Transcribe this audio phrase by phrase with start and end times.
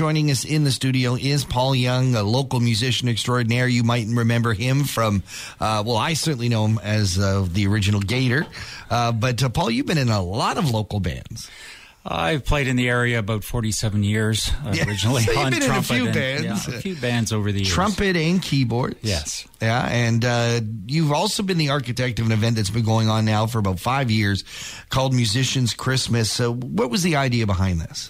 [0.00, 3.68] joining us in the studio is Paul Young, a local musician extraordinaire.
[3.68, 5.22] You might remember him from,
[5.60, 8.46] uh, well, I certainly know him as uh, the original Gator.
[8.88, 11.50] Uh, but uh, Paul, you've been in a lot of local bands.
[12.02, 15.62] I've played in the area about 47 years uh, Yeah, originally so you've on been
[15.62, 15.92] in a trumpet.
[15.94, 16.66] few and- bands.
[16.68, 17.68] yeah, a few bands over the years.
[17.68, 18.96] Trumpet and keyboards.
[19.02, 19.46] Yes.
[19.60, 23.26] Yeah, and uh, you've also been the architect of an event that's been going on
[23.26, 24.44] now for about five years
[24.88, 26.30] called Musicians Christmas.
[26.32, 28.08] So, what was the idea behind this?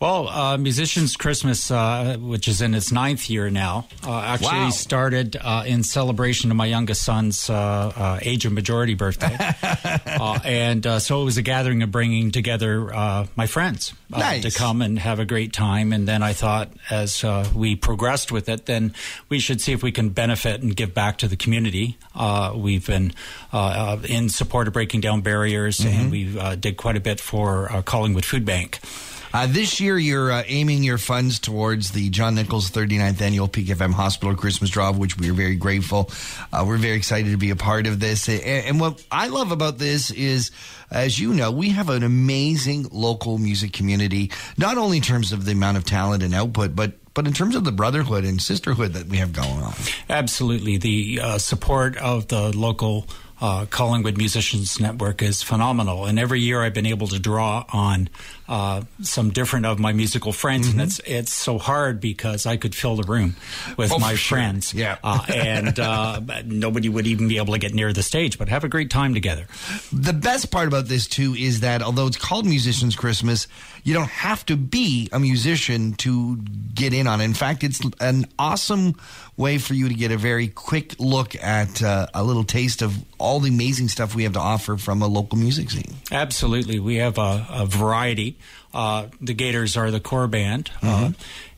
[0.00, 4.70] Well, uh, Musicians Christmas, uh, which is in its ninth year now, uh, actually Wow.
[4.70, 9.34] started uh, in celebration of my youngest son's uh, uh, age of majority birthday.
[9.62, 14.42] uh, and uh, so it was a gathering of bringing together uh, my friends Nice.
[14.42, 15.92] to come and have a great time.
[15.92, 18.94] And then I thought, as uh, we progressed with it, then
[19.30, 21.96] we should see if we can benefit and give back to the community.
[22.14, 23.12] Uh, we've been
[24.08, 27.80] in support of breaking down barriers, and we uh, did quite a bit for uh,
[27.80, 28.80] Collingwood Food Bank.
[29.34, 33.66] Uh, this year, you're uh, aiming your funds towards the John Nichols 39th Annual Peak
[33.66, 36.08] FM Hospital Christmas of which we are very grateful.
[36.52, 38.28] Uh, we're very excited to be a part of this.
[38.28, 40.52] And, and what I love about this is,
[40.88, 45.44] as you know, we have an amazing local music community, not only in terms of
[45.46, 48.92] the amount of talent and output, but but in terms of the brotherhood and sisterhood
[48.92, 49.72] that we have going on.
[50.10, 50.78] Absolutely.
[50.78, 53.06] The uh, support of the local
[53.40, 56.06] uh, Collingwood Musicians Network is phenomenal.
[56.06, 58.08] And every year I've been able to draw on
[58.48, 60.68] uh, some different of my musical friends.
[60.68, 63.36] And it's, it's so hard because I could fill the room
[63.76, 63.92] with Mm-hmm.
[63.94, 64.38] Oh, my sure.
[64.38, 64.72] friends.
[64.74, 64.96] Yeah.
[65.04, 68.64] uh, and uh, nobody would even be able to get near the stage, but have
[68.64, 69.46] a great time together.
[69.92, 73.46] The best part about this too is that although it's called Musicians Christmas,
[73.82, 76.36] you don't have to be a musician to
[76.74, 77.24] get in on it.
[77.24, 78.94] In fact, it's an awesome
[79.36, 82.96] way for you to get a very quick look at uh, a little taste of
[83.24, 85.94] all the amazing stuff we have to offer from a local music scene.
[86.12, 86.78] Absolutely.
[86.78, 88.36] We have a, a variety.
[88.72, 91.12] Uh, the Gators are the core band, uh,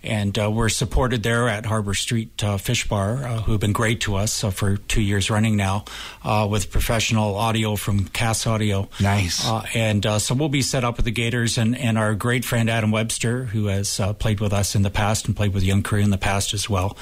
[0.07, 3.73] and uh, we're supported there at Harbor Street uh, Fish Bar, uh, who have been
[3.73, 5.85] great to us uh, for two years running now,
[6.25, 8.89] uh, with professional audio from Cass Audio.
[9.00, 9.47] Nice.
[9.47, 12.44] Uh, and uh, so we'll be set up with the Gators and, and our great
[12.44, 15.62] friend Adam Webster, who has uh, played with us in the past and played with
[15.62, 16.97] Young Korea in the past as well.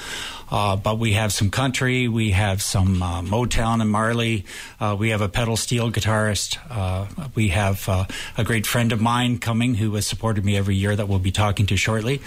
[0.51, 4.45] Uh, but we have some country, we have some uh, Motown and Marley,
[4.79, 8.05] uh, we have a pedal steel guitarist, uh, we have uh,
[8.37, 11.31] a great friend of mine coming who has supported me every year that we'll be
[11.31, 12.21] talking to shortly.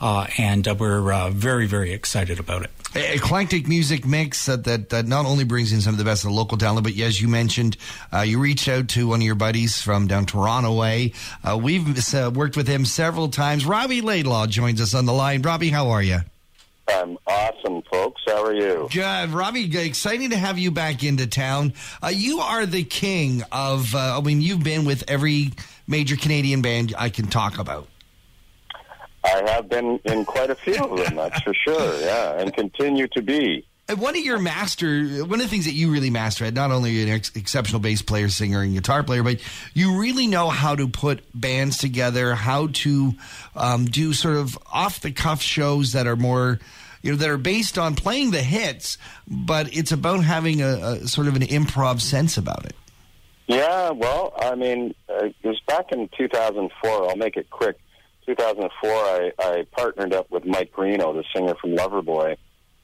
[0.00, 2.70] Uh, and uh, we're uh, very, very excited about it.
[2.96, 6.30] Eclectic music mix that, that that not only brings in some of the best of
[6.30, 7.76] the local talent, but as you mentioned,
[8.12, 11.12] uh, you reached out to one of your buddies from down Toronto way.
[11.42, 13.66] Uh, we've uh, worked with him several times.
[13.66, 15.42] Robbie Laidlaw joins us on the line.
[15.42, 16.18] Robbie, how are you?
[16.86, 18.22] I'm awesome, folks.
[18.26, 18.88] How are you?
[18.92, 19.76] Good, Robbie.
[19.76, 21.72] Exciting to have you back into town.
[22.02, 23.94] Uh, you are the king of.
[23.94, 25.52] Uh, I mean, you've been with every
[25.88, 27.88] major Canadian band I can talk about.
[29.24, 32.00] I have been in quite a few of them, that's for sure.
[32.00, 33.66] Yeah, and continue to be.
[33.86, 36.70] And one of your master, one of the things that you really master at, not
[36.70, 39.40] only an ex- exceptional bass player, singer, and guitar player, but
[39.74, 43.12] you really know how to put bands together, how to
[43.54, 46.58] um, do sort of off the cuff shows that are more,
[47.02, 48.96] you know, that are based on playing the hits,
[49.28, 52.74] but it's about having a, a sort of an improv sense about it.
[53.46, 57.10] Yeah, well, I mean, uh, it was back in 2004.
[57.10, 57.76] I'll make it quick.
[58.26, 62.36] 2004, I, I partnered up with Mike Reno, the singer from Loverboy,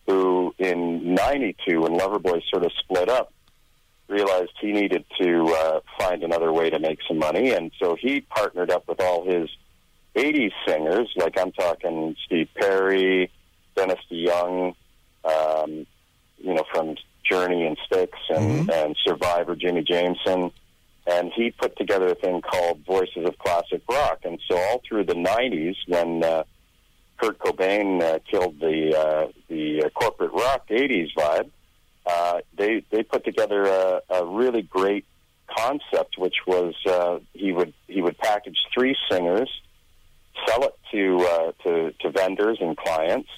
[0.07, 3.33] who in 92, when Loverboy sort of split up,
[4.09, 7.53] realized he needed to uh, find another way to make some money.
[7.53, 9.49] And so he partnered up with all his
[10.17, 13.31] 80s singers, like I'm talking Steve Perry,
[13.77, 14.75] Dennis DeYoung,
[15.25, 15.87] um,
[16.39, 16.97] you know, from
[17.29, 20.51] Journey and Styx and, and Survivor, Jimi Jamison.
[21.07, 24.21] And he put together a thing called Voices of Classic Rock.
[24.25, 26.45] And so all through the 90s, when uh,
[27.21, 31.51] Kurt Cobain uh, killed the uh, the uh, corporate rock '80s vibe.
[32.07, 35.05] Uh, they they put together a, a really great
[35.55, 39.51] concept, which was uh, he would he would package three singers,
[40.47, 43.29] sell it to uh, to to vendors and clients,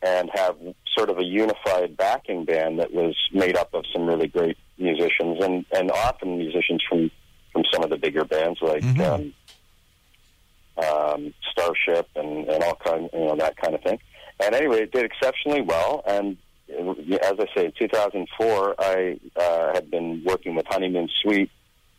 [0.00, 0.56] and have
[0.96, 5.42] sort of a unified backing band that was made up of some really great musicians
[5.42, 7.10] and and often musicians from
[7.52, 8.84] from some of the bigger bands like.
[8.98, 9.34] Um,
[10.78, 13.98] um, Starship and, and all kind, you know, that kind of thing.
[14.40, 16.02] And anyway, it did exceptionally well.
[16.06, 16.36] And
[16.70, 16.92] uh,
[17.22, 21.50] as I say, in 2004, I uh, had been working with Honeymoon Suite,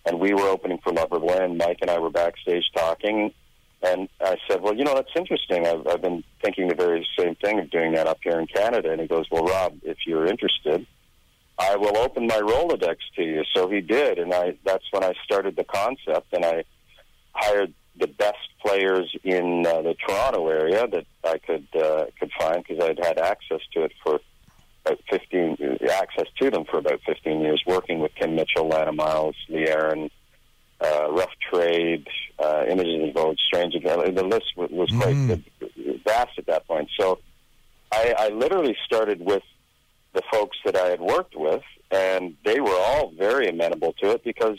[0.05, 3.33] and we were opening for Loverboy, and Mike and I were backstage talking.
[3.81, 5.65] And I said, "Well, you know, that's interesting.
[5.65, 8.91] I've, I've been thinking the very same thing of doing that up here in Canada."
[8.91, 10.85] And he goes, "Well, Rob, if you're interested."
[11.59, 13.43] I will open my Rolodex to you.
[13.53, 16.63] So he did, and I that's when I started the concept, and I
[17.33, 22.63] hired the best players in uh, the Toronto area that I could uh, could find
[22.65, 24.19] because I'd had access to it for
[24.85, 25.57] about 15
[25.91, 30.09] access to them for about 15 years, working with Kim Mitchell, Lana Miles, Lee Aaron,
[30.79, 32.07] uh, Rough Trade,
[32.41, 33.73] uh, Images in Vogue, Strange.
[33.83, 35.43] The list was, was quite Mm.
[36.05, 36.89] vast at that point.
[36.97, 37.19] So
[37.91, 39.43] I, I literally started with
[40.13, 44.23] the folks that I had worked with, and they were all very amenable to it
[44.23, 44.57] because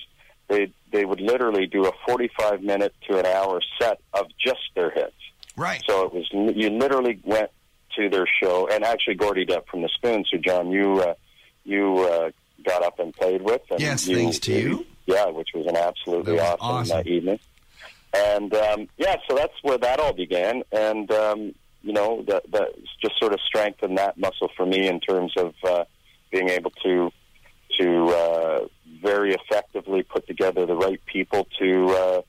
[0.48, 4.90] they they would literally do a 45 minute to an hour set of just their
[4.90, 5.14] hits.
[5.56, 5.82] Right.
[5.88, 7.50] So it was you literally went
[7.96, 11.14] to their show, and actually Gordy Deppe from the Spoons, who John you uh,
[11.64, 12.30] you uh,
[12.64, 13.62] got up and played with.
[13.70, 14.86] And Yes, thanks to you.
[15.06, 16.98] Yeah, which was an absolutely was awesome, awesome.
[16.98, 17.40] Uh, evening.
[18.12, 22.68] And um, yeah, so that's where that all began, and um, you know that that
[23.00, 25.84] just sort of strengthened that muscle for me in terms of uh,
[26.30, 27.10] being able to
[27.78, 28.66] to uh,
[29.02, 32.22] very effectively put together the right people to uh,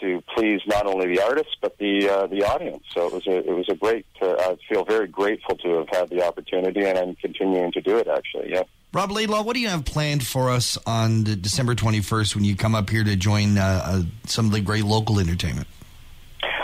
[0.00, 2.84] to please not only the artists but the uh, the audience.
[2.92, 4.06] So it was a it was a great.
[4.20, 7.96] Uh, I feel very grateful to have had the opportunity, and I'm continuing to do
[7.98, 8.08] it.
[8.08, 8.62] Actually, yeah.
[8.92, 12.74] Rob Laidlaw, what do you have planned for us on December 21st when you come
[12.74, 15.66] up here to join uh, uh, some of the great local entertainment?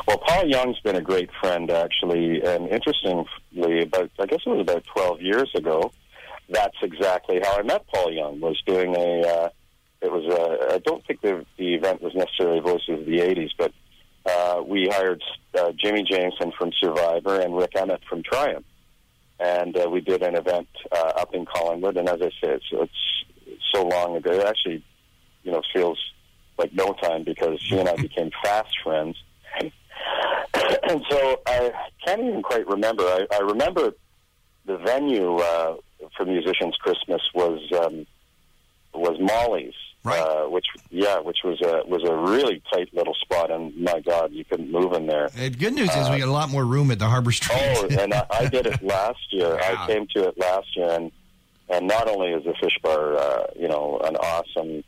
[0.08, 4.62] Well, Paul Young's been a great friend, actually, and interestingly, about I guess it was
[4.62, 5.92] about 12 years ago.
[6.48, 8.40] That's exactly how I met Paul Young.
[8.40, 9.20] Was doing a.
[9.20, 9.48] Uh,
[10.00, 10.76] it was a.
[10.76, 13.74] I don't think the the event was necessarily Voices of the '80s, but
[14.24, 15.22] uh, we hired
[15.58, 18.64] uh, Jimi Jamison from Survivor and Rik Emmett from Triumph,
[19.38, 21.98] and uh, we did an event uh, up in Collingwood.
[21.98, 24.32] And as I said, it's, it's so long ago.
[24.32, 24.82] It actually,
[25.42, 25.98] you know, feels
[26.56, 29.14] like no time because she and I became fast friends.
[30.88, 31.72] And so I
[32.04, 33.02] can't even quite remember.
[33.04, 33.92] I, I remember
[34.66, 35.76] the venue uh,
[36.16, 38.06] for Musicians Christmas was um,
[38.94, 39.74] was Molly's,
[40.04, 40.20] Right.
[40.20, 44.32] uh, which yeah, which was a was a really tight little spot, and my God,
[44.32, 45.26] you couldn't move in there.
[45.26, 47.58] Uh, good news is we got a lot more room at the Harbor Street.
[47.60, 49.56] Oh, and I, I did it last year.
[49.60, 49.82] Yeah.
[49.82, 51.10] I came to it last year, and
[51.68, 54.84] and not only is the Fish Bar, uh, you know, an awesome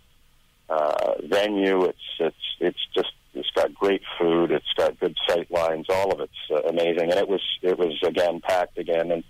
[0.68, 1.84] uh, venue.
[1.84, 4.50] It's it's it's just it's got great food.
[4.50, 5.86] It's got good sight lines.
[5.88, 9.24] All of it's uh, amazing, and it was it was again packed again, and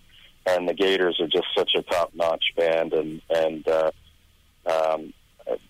[0.46, 3.90] and the Gators are just such a top notch band, and and uh,
[4.66, 5.12] um,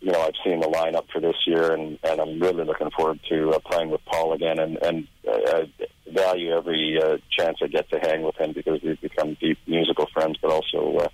[0.01, 3.21] you know I've seen the lineup for this year, and and I'm really looking forward
[3.31, 5.71] to uh, playing with Paul again, and and uh, I
[6.13, 10.07] value every uh, chance I get to hang with him because we've become deep musical
[10.13, 10.99] friends, but also.
[10.99, 11.09] Uh,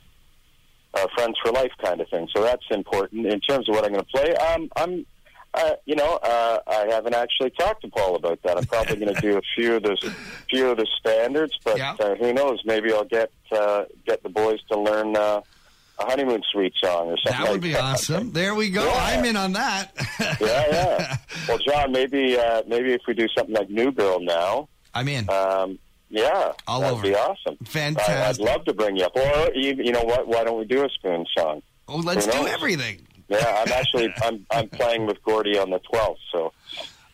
[0.95, 2.27] uh, friends for life kind of thing.
[2.35, 3.27] So that's important.
[3.27, 5.05] In terms of what I'm going to play, um, I'm,
[5.56, 8.56] uh, you know, uh, I haven't actually talked to Paul about that.
[8.58, 10.14] I'm probably going to do a few of the
[10.50, 11.97] few of the standards, but Yeah.
[11.99, 12.61] uh, who knows?
[12.64, 15.41] Maybe I'll get uh, get the boys to learn uh,
[15.99, 17.32] a honeymoon suite song or something.
[17.32, 17.82] that would like be that.
[17.82, 18.32] awesome.
[18.32, 18.85] There we go.
[18.85, 18.93] Yeah.
[18.99, 19.93] I'm in on that.
[20.20, 20.37] yeah,
[20.70, 21.17] yeah.
[21.49, 25.29] Well, John, maybe uh, maybe if we do something like New Girl now, I'm in.
[25.31, 25.79] um,
[26.11, 27.03] yeah, All that'd over.
[27.03, 27.56] be awesome.
[27.64, 28.14] Fantastic.
[28.14, 30.29] I, I'd love to bring you up, or you, you know what?
[30.29, 31.62] Why don't we do a spoon song?
[31.88, 33.06] oh, let's do everything.
[33.28, 36.17] Yeah, I'm actually I'm I'm playing with Gordy on the 12th.
[36.32, 36.52] So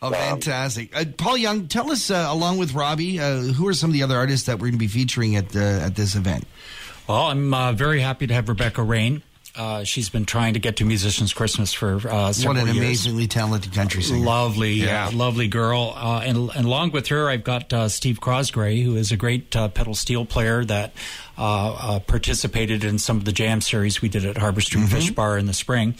[0.01, 0.93] Oh, Um, fantastic.
[0.95, 4.03] Uh, Paul Young, tell us, uh, along with Robbie, uh, who are some of the
[4.03, 6.45] other artists that we're going to be featuring at, the, at this event?
[7.07, 9.23] Well, I'm uh, very happy to have Rebecca Rain.
[9.55, 12.77] Uh, she's been trying to get to Musicians Christmas for uh, several What an years.
[12.85, 14.25] amazingly talented country singer.
[14.25, 15.11] Lovely, Yeah.
[15.13, 15.93] lovely girl.
[15.95, 19.55] Uh, and, and along with her, I've got uh, Steve Crosgray, who is a great
[19.55, 20.93] uh, pedal steel player that
[21.37, 25.11] uh, uh, participated in some of the jam series we did at Harbor Street Fish
[25.11, 25.93] Bar in the spring.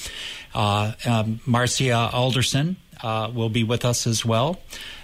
[0.55, 4.59] Uh, um, Marcia Alderson uh, will be with us as well.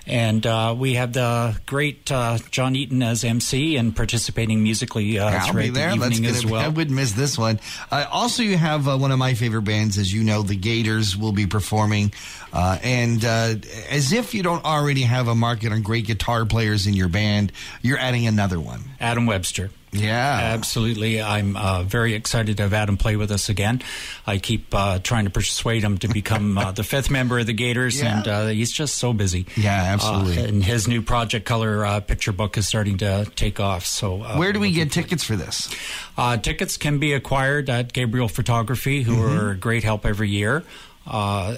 [0.08, 5.30] And uh, we have the great uh, John Eaton as MC and participating musically uh,
[5.30, 5.92] I'll be there.
[5.92, 6.62] the That's evening gonna as be- well.
[6.62, 7.60] I wouldn't miss this one.
[7.92, 11.16] Uh, also, you have uh, one of my favorite bands, as you know, the Gators
[11.16, 12.12] will be performing.
[12.52, 13.54] Uh, and uh,
[13.92, 17.52] as if you don't already have a market on great guitar players in your band,
[17.84, 18.86] you're adding another one.
[19.00, 19.70] Adam Webster.
[19.92, 20.52] Yeah.
[20.54, 21.22] Absolutely.
[21.22, 23.82] I'm uh, very excited to have Adam play with us again.
[24.28, 27.54] I keep uh, trying to persuade him to become uh, the fifth member of the
[27.54, 28.18] Gators, Yeah.
[28.20, 29.48] and uh, he's just so busy.
[29.58, 30.38] Yeah, absolutely.
[30.44, 33.86] Uh, and his new Project Color uh, picture book is starting to take off.
[33.86, 35.74] So, uh, Where do we get tickets for this?
[36.18, 39.40] uh, tickets can be acquired at Gabriel Photography, who Mm-hmm.
[39.40, 40.64] are a great help every year.
[41.08, 41.56] Uh,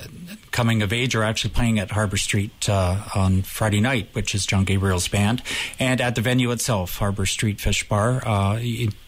[0.51, 4.45] coming of age are actually playing at Harbor Street uh, on Friday night, which is
[4.45, 5.41] John Gabriel's band,
[5.79, 8.21] and at the venue itself, Harbor Street Fish Bar.
[8.25, 8.59] Uh,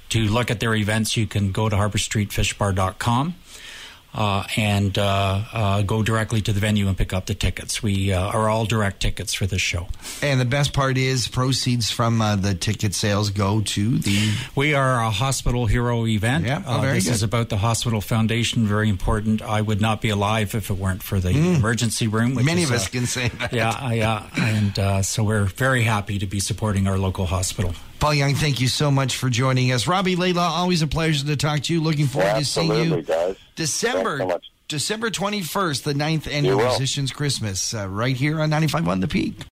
[0.10, 3.36] to look at their events, you can go to harborstreetfishbar.com.
[4.14, 7.82] uh, and uh, uh, go directly to the venue and pick up the tickets.
[7.82, 9.88] We uh, are all direct tickets for this show.
[10.22, 14.34] And the best part is proceeds from uh, the ticket sales go to the.
[14.56, 16.46] We are a hospital hero event.
[16.46, 17.14] Yeah, oh, Uh, this good.
[17.14, 18.68] is about the hospital foundation.
[18.68, 19.42] Very important.
[19.42, 22.36] I would not be alive if it weren't for the emergency room.
[22.36, 22.48] which Mm.
[22.48, 23.54] Many is, of us uh, can say that.
[23.54, 27.74] Yeah, yeah, and uh, so we're very happy to be supporting our local hospital.
[28.00, 29.88] Paul Young, thank you so much for joining us.
[29.88, 31.82] Robbie Laidlaw, always a pleasure to talk to you.
[31.82, 33.38] Looking forward to seeing you guys.
[33.56, 34.20] December.
[34.20, 34.40] So.
[34.70, 36.58] December 21st, the ninth annual.
[36.58, 39.46] Musicians Christmas, uh, right here on 95.1 The Peak.